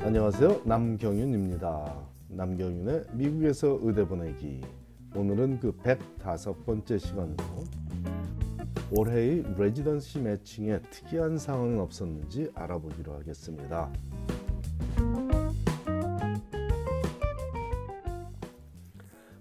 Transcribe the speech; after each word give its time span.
안녕하세요. 0.00 0.62
남경윤입니다. 0.64 2.08
남경윤의 2.28 3.04
미국에서 3.12 3.78
의대 3.82 4.06
보내기. 4.06 4.62
오늘은 5.14 5.60
그 5.60 5.72
105번째 5.76 6.98
시간으로 6.98 7.64
올해의 8.90 9.44
레지던시 9.56 10.20
매칭에 10.20 10.80
특이한 10.90 11.38
상황은 11.38 11.80
없었는지 11.80 12.50
알아보기로 12.54 13.14
하겠습니다. 13.14 13.92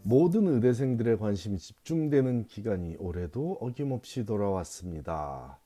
모든 0.03 0.47
의대생들의 0.47 1.17
관심이 1.19 1.57
집중되는 1.57 2.47
기간이 2.47 2.95
올해도 2.97 3.57
어김없이 3.59 4.25
돌아왔습니다. 4.25 5.59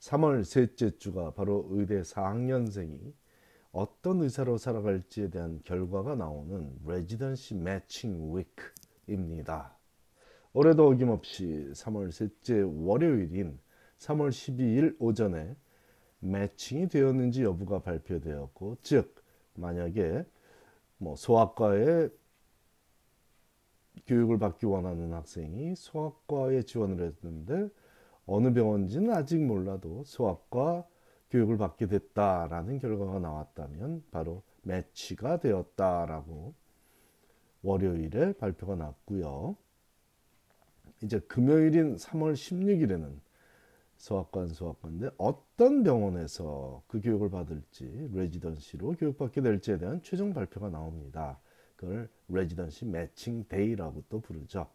3월 0.00 0.44
셋째 0.44 0.96
주가 0.98 1.32
바로 1.32 1.66
의대 1.70 2.02
4학년생이 2.02 3.12
어떤 3.74 4.20
의사로 4.20 4.56
살아갈지에 4.56 5.30
대한 5.30 5.60
결과가 5.64 6.14
나오는 6.14 6.72
레지던시 6.86 7.56
매칭 7.56 8.32
위크입니다. 8.32 9.76
올해도 10.52 10.86
어김없이 10.86 11.72
3월 11.72 12.12
셋째 12.12 12.60
월요일인 12.60 13.58
3월 13.98 14.28
12일 14.28 14.94
오전에 15.00 15.56
매칭이 16.20 16.88
되었는지 16.88 17.42
여부가 17.42 17.80
발표되었고 17.80 18.76
즉 18.82 19.12
만약에 19.54 20.24
뭐 20.98 21.16
소아과에 21.16 22.10
교육을 24.06 24.38
받기 24.38 24.66
원하는 24.66 25.12
학생이 25.12 25.74
소아과에 25.74 26.62
지원을 26.62 27.04
했는데 27.06 27.68
어느 28.24 28.52
병원인지는 28.52 29.12
아직 29.12 29.44
몰라도 29.44 30.04
소아과 30.04 30.86
교육을 31.34 31.58
받게 31.58 31.88
됐다라는 31.88 32.78
결과가 32.78 33.18
나왔다면 33.18 34.04
바로 34.12 34.44
매치가 34.62 35.40
되었다라고 35.40 36.54
월요일에 37.62 38.34
발표가 38.34 38.76
났고요. 38.76 39.56
이제 41.02 41.18
금요일인 41.18 41.96
3월 41.96 42.34
16일에는 42.34 43.18
소아과는 43.96 44.50
소아과인데 44.50 45.10
어떤 45.18 45.82
병원에서 45.82 46.84
그 46.86 47.00
교육을 47.00 47.30
받을지 47.30 47.84
residency로 48.12 48.92
교육받게 48.92 49.40
될지에 49.40 49.78
대한 49.78 50.02
최종 50.04 50.32
발표가 50.32 50.68
나옵니다. 50.68 51.40
그걸 51.74 52.08
residency 52.28 52.84
matching 52.84 53.48
day라고 53.48 54.04
또 54.08 54.20
부르죠. 54.20 54.70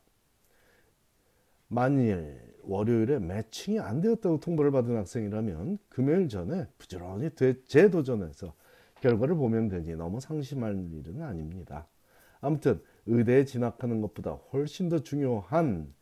만일 1.69 2.41
월요일에 2.63 3.19
매칭이 3.19 3.79
안 3.79 4.01
되었다고 4.01 4.39
통보를 4.39 4.71
받은 4.71 4.95
학생이라면 4.97 5.77
금요일 5.87 6.27
전에 6.27 6.65
부지런히 6.77 7.29
재도전해서 7.67 8.53
결과를 9.01 9.35
보면 9.35 9.69
되니 9.69 9.95
너무 9.95 10.19
상심할 10.19 10.89
일은 10.91 11.21
아닙니다. 11.21 11.87
아무튼 12.41 12.81
의대에 13.05 13.45
진학하는 13.45 14.01
것보다 14.01 14.31
훨씬 14.51 14.89
더 14.89 14.99
중요한 14.99 15.93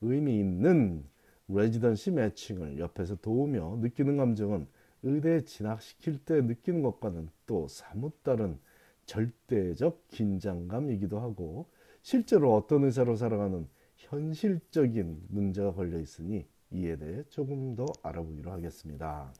의미 0.00 0.38
있는 0.38 1.04
레지던시 1.48 2.10
매칭을 2.10 2.78
옆에서 2.78 3.16
도우며 3.16 3.78
느끼는 3.80 4.16
감정은 4.16 4.66
의대에 5.04 5.44
진학시킬 5.44 6.24
때 6.24 6.40
느끼는 6.40 6.82
것과는 6.82 7.28
또 7.46 7.68
사뭇 7.68 8.22
다른 8.22 8.58
절대적 9.06 10.08
긴장감이기도 10.08 11.20
하고 11.20 11.66
실제로 12.02 12.54
어떤 12.54 12.84
의사로 12.84 13.16
살아가는 13.16 13.66
현실적인 14.02 15.22
문제가 15.28 15.72
걸려 15.72 15.98
있으니 15.98 16.46
이에 16.70 16.96
대해 16.96 17.22
조금 17.28 17.74
더 17.76 17.86
알아보기로 18.02 18.50
하겠습니다. 18.50 19.32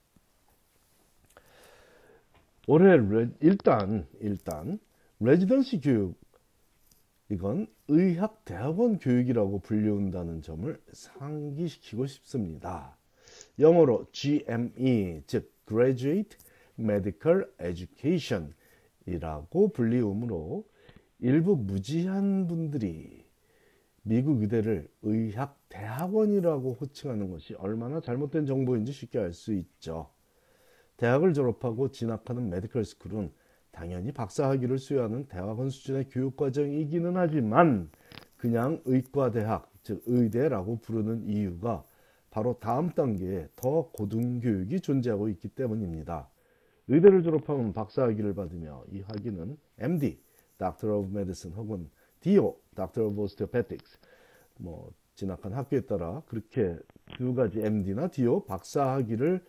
올해 2.68 2.96
일단 3.40 4.06
일단 4.20 4.78
레지던시 5.18 5.80
교육 5.80 6.20
이건 7.28 7.66
의학 7.88 8.44
대학원 8.44 8.98
교육이라고 8.98 9.60
불리운다는 9.60 10.42
점을 10.42 10.80
상기시키고 10.92 12.06
싶습니다. 12.06 12.96
영어로 13.58 14.06
GME 14.12 15.22
즉 15.26 15.52
Graduate 15.66 16.38
Medical 16.78 17.46
Education 17.60 18.54
이라고 19.06 19.72
불리우므로 19.72 20.64
일부 21.18 21.56
무지한 21.56 22.46
분들이 22.46 23.21
미국 24.02 24.42
의대를 24.42 24.88
의학 25.02 25.60
대학원이라고 25.68 26.74
호칭하는 26.74 27.30
것이 27.30 27.54
얼마나 27.54 28.00
잘못된 28.00 28.46
정보인지 28.46 28.92
쉽게 28.92 29.18
알 29.18 29.32
수 29.32 29.52
있죠. 29.54 30.10
대학을 30.96 31.34
졸업하고 31.34 31.90
진학하는 31.90 32.50
medical 32.50 32.84
school은 32.84 33.32
당연히 33.70 34.12
박사 34.12 34.48
학위를 34.48 34.78
수여하는 34.78 35.26
대학원 35.26 35.70
수준의 35.70 36.08
교육 36.10 36.36
과정이기는 36.36 37.16
하지만 37.16 37.90
그냥 38.36 38.82
의과대학, 38.84 39.72
즉 39.82 40.02
의대라고 40.06 40.80
부르는 40.80 41.28
이유가 41.28 41.84
바로 42.30 42.58
다음 42.60 42.90
단계에 42.90 43.48
더 43.56 43.90
고등교육이 43.92 44.80
존재하고 44.80 45.28
있기 45.30 45.48
때문입니다. 45.48 46.28
의대를 46.88 47.22
졸업하면 47.22 47.72
박사 47.72 48.02
학위를 48.02 48.34
받으며 48.34 48.84
이 48.90 49.00
학위는 49.00 49.56
MD, 49.78 50.20
Doctor 50.58 50.98
of 50.98 51.10
Medicine 51.10 51.56
혹은 51.56 51.90
DO, 52.20 52.61
Doctor 52.74 53.10
of 53.10 53.20
Osteopathics 53.20 53.98
뭐 54.58 54.92
진학한 55.14 55.52
학교에 55.52 55.82
따라 55.82 56.22
그렇게 56.26 56.76
두 57.16 57.34
가지 57.34 57.60
MD나 57.60 58.08
DO 58.08 58.44
박사 58.44 58.92
학위를 58.92 59.44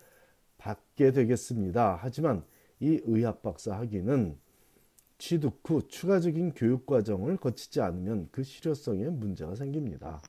받게 0.57 1.11
되겠습니다. 1.11 1.97
하지만 2.01 2.43
이 2.79 2.99
의학 3.05 3.41
박사 3.41 3.77
학위는 3.77 4.37
취득 5.17 5.61
후 5.63 5.87
추가적인 5.87 6.53
교육 6.53 6.85
과정을 6.85 7.37
거치지 7.37 7.81
않으면 7.81 8.27
그 8.31 8.43
실효성에 8.43 9.09
문제가 9.09 9.55
생깁니다. 9.55 10.21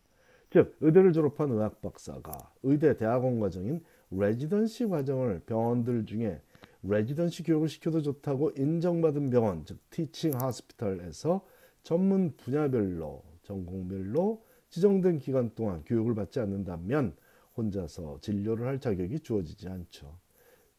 즉 0.50 0.76
의대를 0.80 1.12
졸업한 1.12 1.50
의학 1.50 1.80
박사가 1.80 2.52
의대 2.62 2.96
대학원 2.96 3.40
과정인 3.40 3.82
residency 4.12 4.86
과정을 4.86 5.40
병원들 5.46 6.06
중에 6.06 6.40
residency 6.84 7.42
교육을 7.42 7.68
시켜도 7.68 8.02
좋다고 8.02 8.52
인정받은 8.56 9.30
병원, 9.30 9.64
즉 9.64 9.78
teaching 9.90 10.32
hospital에서 10.34 11.44
전문 11.84 12.34
분야별로, 12.36 13.22
전공별로 13.42 14.42
지정된 14.70 15.18
기간 15.18 15.54
동안 15.54 15.84
교육을 15.84 16.14
받지 16.14 16.40
않는다면 16.40 17.14
혼자서 17.56 18.18
진료를 18.20 18.66
할 18.66 18.80
자격이 18.80 19.20
주어지지 19.20 19.68
않죠. 19.68 20.18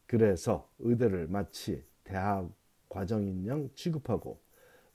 그래서 0.07 0.69
의대를 0.79 1.27
마치 1.27 1.83
대학 2.03 2.51
과정인 2.89 3.45
양 3.47 3.69
취급하고 3.75 4.41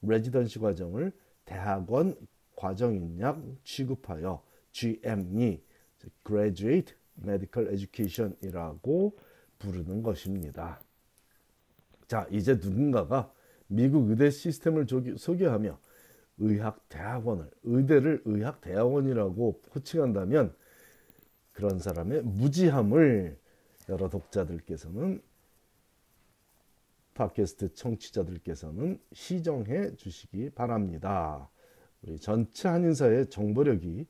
residency 0.03 0.59
과정을 0.59 1.13
대학원 1.45 2.17
과정인 2.57 3.19
양 3.21 3.57
취급하여 3.65 4.43
GME, 4.73 5.63
Graduate 6.27 6.95
Medical 7.23 7.73
Education이라고 7.73 9.17
부르는 9.59 10.03
것입니다. 10.03 10.81
자, 12.07 12.27
이제 12.31 12.55
누군가가 12.55 13.33
미국 13.69 14.11
의대 14.11 14.31
시스템을 14.31 14.87
소개하며 15.17 15.79
의학 16.41 16.89
대학원을 16.89 17.51
의대를 17.63 18.23
의학 18.25 18.61
대학원이라고 18.61 19.63
호칭한다면 19.75 20.55
그런 21.53 21.79
사람의 21.79 22.23
무지함을 22.23 23.39
여러 23.89 24.09
독자들께서는 24.09 25.23
팟캐스트 27.15 27.75
청취자들께서는 27.75 28.99
시정해 29.13 29.95
주시기 29.97 30.51
바랍니다. 30.51 31.51
우리 32.03 32.19
전체 32.19 32.69
한인사의 32.69 33.29
정보력이 33.29 34.07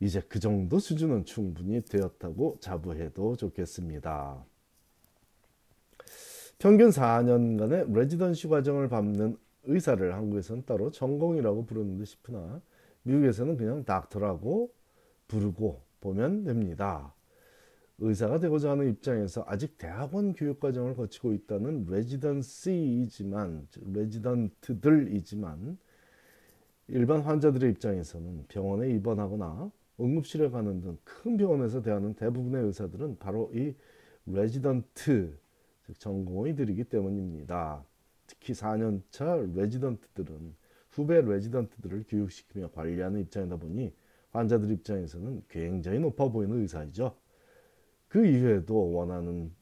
이제 0.00 0.22
그 0.28 0.40
정도 0.40 0.78
수준은 0.78 1.24
충분히 1.24 1.82
되었다고 1.82 2.58
자부해도 2.60 3.36
좋겠습니다. 3.36 4.44
평균 6.58 6.88
4년간의 6.88 7.92
레지던시 7.92 8.48
과정을 8.48 8.88
밟는 8.88 9.36
의사를 9.66 10.14
한국에서는 10.14 10.64
따로 10.66 10.90
전공이라고 10.90 11.66
부르는 11.66 11.98
듯 11.98 12.04
싶으나 12.06 12.60
미국에서는 13.02 13.56
그냥 13.56 13.84
닥터라고 13.84 14.72
부르고 15.28 15.82
보면 16.00 16.44
됩니다. 16.44 17.14
의사가 17.98 18.40
되고자 18.40 18.72
하는 18.72 18.90
입장에서 18.90 19.44
아직 19.46 19.78
대학원 19.78 20.34
교육 20.34 20.60
과정을 20.60 20.96
거치고 20.96 21.32
있다는 21.32 21.86
레지던시이지만 21.88 23.68
레지던트들이지만 23.92 25.78
일반 26.88 27.20
환자들의 27.20 27.70
입장에서는 27.70 28.46
병원에 28.48 28.90
입원하거나 28.90 29.70
응급실에 30.00 30.50
가는 30.50 30.80
등 30.80 30.98
큰 31.04 31.36
병원에서 31.38 31.80
대하는 31.80 32.12
대부분의 32.14 32.64
의사들은 32.64 33.18
바로 33.18 33.50
이 33.54 33.74
레지던트 34.26 35.38
즉 35.86 36.00
전공의들이기 36.00 36.84
때문입니다. 36.84 37.84
특히 38.26 38.52
4년차 38.52 39.54
레지던트들은 39.54 40.54
후배 40.90 41.20
레지던트들을 41.20 42.04
교육시키며 42.08 42.70
관리하는 42.70 43.20
입장이다 43.20 43.56
보니 43.56 43.92
환자들 44.30 44.70
입장에서는 44.70 45.42
굉장히 45.48 45.98
높아 46.00 46.28
보이는 46.28 46.60
의사이죠. 46.60 47.16
그 48.08 48.26
이후에도 48.26 48.92
원하는 48.92 49.52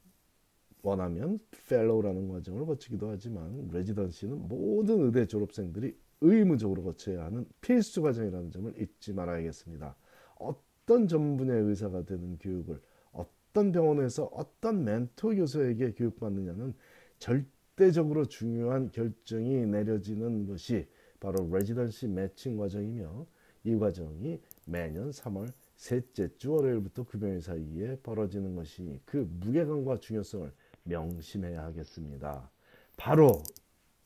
원하면 0.82 1.38
fellow라는 1.68 2.28
과정을 2.28 2.66
거치기도 2.66 3.08
하지만 3.08 3.68
residency는 3.72 4.48
모든 4.48 5.00
의대 5.02 5.26
졸업생들이 5.26 5.96
의무적으로 6.20 6.82
거쳐야 6.82 7.24
하는 7.24 7.46
필수 7.60 8.02
과정이라는 8.02 8.50
점을 8.50 8.80
잊지 8.80 9.12
말아야겠습니다. 9.12 9.96
어떤 10.36 11.06
전문 11.06 11.36
분야의 11.36 11.62
의사가 11.62 12.04
되는 12.04 12.36
교육을 12.38 12.80
어떤 13.12 13.72
병원에서 13.72 14.24
어떤 14.32 14.84
멘토 14.84 15.30
교수에게 15.30 15.92
교육받느냐는 15.94 16.74
절대 17.18 17.48
적으로 17.90 18.24
중요한 18.26 18.90
결정이 18.90 19.66
내려지는 19.66 20.46
것이 20.46 20.86
바로 21.18 21.48
residency 21.50 22.08
matching 22.08 22.56
과정이며 22.56 23.26
이 23.64 23.76
과정이 23.76 24.40
매년 24.66 25.10
3월 25.10 25.52
셋째 25.74 26.28
주 26.36 26.52
월요일부터 26.52 27.04
금요일 27.04 27.40
사이에 27.40 27.96
벌어지는 28.02 28.54
것이니 28.54 29.00
그 29.04 29.28
무게감과 29.40 29.98
중요성을 29.98 30.52
명심해야 30.84 31.62
하겠습니다. 31.64 32.50
바로 32.96 33.42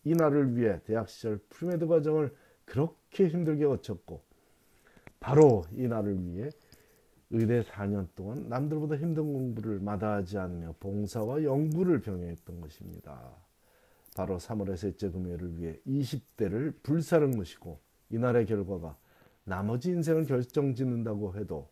이 0.04 0.14
날을 0.14 0.56
위해 0.56 0.80
대학 0.84 1.08
시절 1.08 1.38
pre-med 1.50 1.86
과정을 1.86 2.34
그렇게 2.64 3.28
힘들게 3.28 3.66
거쳤고 3.66 4.22
바로 5.20 5.64
이 5.72 5.86
날을 5.88 6.24
위해 6.24 6.50
의대 7.30 7.62
4년 7.62 8.06
동안 8.14 8.48
남들보다 8.48 8.96
힘든 8.96 9.32
공부를 9.32 9.80
마다하지 9.80 10.38
않으며 10.38 10.74
봉사와 10.78 11.42
연구를 11.42 12.00
병행했던 12.00 12.60
것입니다. 12.60 13.45
바로 14.16 14.38
3월의 14.38 14.78
셋째 14.78 15.10
금요일을 15.10 15.58
위해 15.58 15.78
20대를 15.86 16.72
불사른 16.82 17.36
것이고 17.36 17.78
이날의 18.08 18.46
결과가 18.46 18.96
나머지 19.44 19.90
인생을 19.90 20.24
결정짓는다고 20.24 21.36
해도 21.36 21.68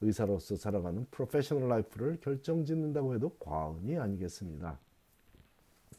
의사로서 0.00 0.56
살아가는 0.56 1.06
professional 1.12 1.68
life를 1.68 2.18
결정짓는다고 2.20 3.14
해도 3.14 3.36
과언이 3.38 3.96
아니겠습니다. 3.96 4.80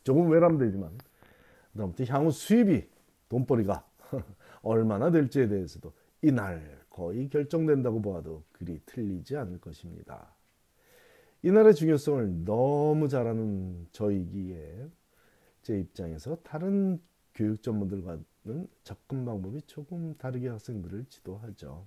조금 0.04 0.30
외람되지만 0.30 0.92
다음부터 1.78 2.04
향후 2.14 2.32
수입이 2.32 2.84
돈벌이가 3.30 3.88
얼마나 4.64 5.10
될지에 5.10 5.48
대해서도 5.48 5.94
이날 6.22 6.82
거의 6.90 7.30
결정된다고 7.30 8.02
보아도 8.02 8.44
그리 8.52 8.82
틀리지 8.86 9.38
않을 9.38 9.62
것입니다. 9.62 10.36
이날의 11.44 11.76
중요성을 11.76 12.44
너무 12.44 13.08
잘 13.08 13.26
아는 13.26 13.88
저이기에 13.94 14.90
제 15.68 15.78
입장에서 15.82 16.38
다른 16.44 16.98
교육 17.34 17.62
전문들과는 17.62 18.70
접근 18.84 19.26
방법이 19.26 19.64
조금 19.64 20.16
다르게 20.18 20.48
학생들을 20.48 21.08
지도하죠. 21.10 21.86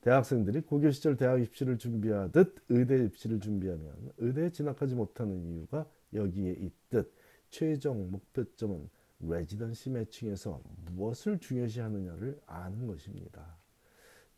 대학생들이 0.00 0.62
고교 0.62 0.90
시절 0.90 1.18
대학 1.18 1.42
입시를 1.42 1.76
준비하듯 1.76 2.56
의대 2.70 3.04
입시를 3.04 3.38
준비하면 3.38 4.12
의대에 4.16 4.48
진학하지 4.48 4.94
못하는 4.94 5.44
이유가 5.44 5.86
여기에 6.14 6.52
있듯 6.52 7.12
최종 7.50 8.10
목표점은 8.12 8.88
레지던시 9.18 9.90
매칭에서 9.90 10.62
무엇을 10.86 11.38
중요시하느냐를 11.38 12.40
아는 12.46 12.86
것입니다. 12.86 13.58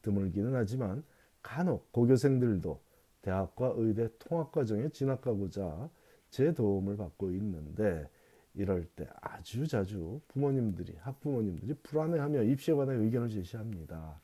드물기는 0.02 0.52
하지만 0.52 1.04
간혹 1.42 1.92
고교생들도 1.92 2.82
대학과 3.22 3.72
의대 3.76 4.08
통합 4.18 4.50
과정에 4.50 4.88
진학하고자 4.88 5.88
제 6.30 6.52
도움을 6.52 6.96
받고 6.96 7.30
있는데 7.30 8.10
이럴 8.54 8.84
때 8.84 9.08
아주 9.20 9.66
자주 9.66 10.20
부모님들이 10.28 10.96
학부모님들이 11.00 11.74
불안해하며 11.82 12.42
입시에 12.44 12.74
관한 12.74 13.00
의견을 13.00 13.28
제시합니다. 13.30 14.20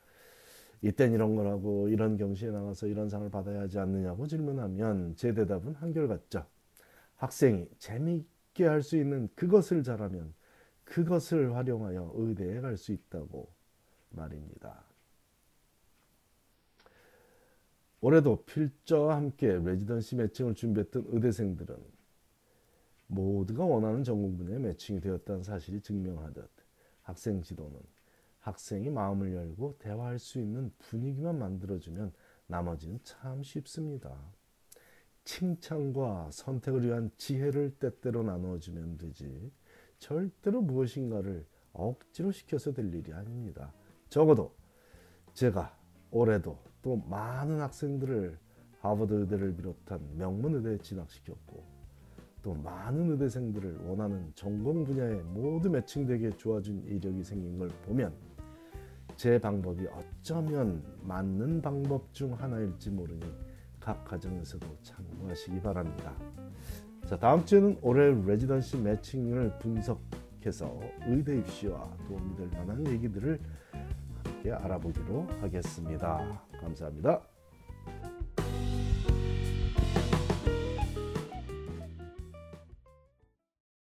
이땐 0.82 1.12
이런 1.12 1.34
거라고 1.34 1.88
이런 1.88 2.16
경시에 2.16 2.50
나가서 2.50 2.86
이런 2.86 3.08
상을 3.08 3.28
받아야 3.30 3.62
하지 3.62 3.78
않느냐고 3.78 4.26
질문하면 4.26 5.16
제 5.16 5.32
대답은 5.34 5.74
한결같죠. 5.74 6.46
학생이 7.16 7.68
재미있게 7.78 8.66
할 8.66 8.82
수 8.82 8.96
있는 8.96 9.28
그것을 9.34 9.82
잘하면 9.82 10.34
그것을 10.84 11.54
활용하여 11.54 12.12
의대에 12.14 12.60
갈 12.60 12.76
수 12.76 12.92
있다고 12.92 13.48
말입니다. 14.10 14.84
올해도 18.00 18.44
필저와 18.44 19.16
함께 19.16 19.58
레지던시 19.58 20.14
매칭을 20.14 20.54
준비했던 20.54 21.06
의대생들은 21.08 21.97
모두가 23.08 23.64
원하는 23.64 24.04
전공 24.04 24.36
분야에 24.36 24.58
매칭이 24.58 25.00
되었다는 25.00 25.42
사실이 25.42 25.80
증명하듯 25.80 26.48
학생 27.02 27.42
지도는 27.42 27.80
학생이 28.40 28.90
마음을 28.90 29.34
열고 29.34 29.76
대화할 29.78 30.18
수 30.18 30.38
있는 30.38 30.72
분위기만 30.78 31.38
만들어주면 31.38 32.12
나머지는 32.46 33.00
참 33.02 33.42
쉽습니다. 33.42 34.16
칭찬과 35.24 36.30
선택을 36.32 36.84
위한 36.86 37.10
지혜를 37.18 37.76
때때로 37.78 38.22
나누어주면 38.22 38.96
되지 38.98 39.52
절대로 39.98 40.62
무엇인가를 40.62 41.46
억지로 41.72 42.32
시켜서 42.32 42.72
될 42.72 42.94
일이 42.94 43.12
아닙니다. 43.12 43.72
적어도 44.08 44.54
제가 45.34 45.76
올해도 46.10 46.58
또 46.80 46.96
많은 46.96 47.60
학생들을 47.60 48.38
하버드 48.80 49.12
의대를 49.12 49.56
비롯한 49.56 50.16
명문 50.16 50.54
의대에 50.54 50.78
진학시켰고 50.78 51.77
또 52.48 52.54
많은 52.54 53.10
의대생들을 53.10 53.80
원하는 53.84 54.32
전공 54.34 54.82
분야에 54.82 55.16
모두 55.34 55.68
매칭되게 55.68 56.30
도와준 56.38 56.82
이력이 56.86 57.22
생긴 57.22 57.58
걸 57.58 57.68
보면 57.82 58.14
제 59.16 59.38
방법이 59.38 59.86
어쩌면 59.88 60.82
맞는 61.02 61.60
방법 61.60 62.10
중 62.14 62.32
하나일지 62.32 62.88
모르니 62.90 63.20
각 63.78 64.02
가정에서도 64.02 64.66
참고하시기 64.80 65.60
바랍니다. 65.60 66.16
자, 67.06 67.18
다음 67.18 67.44
주에는 67.44 67.80
올해 67.82 68.14
레지던시 68.26 68.78
매칭을 68.78 69.58
분석해서 69.58 70.80
의대 71.06 71.36
입시와 71.40 71.98
도움이 72.06 72.34
될 72.34 72.48
만한 72.48 72.86
얘기들을 72.86 73.38
함께 74.24 74.52
알아보기로 74.52 75.26
하겠습니다. 75.42 76.42
감사합니다. 76.58 77.20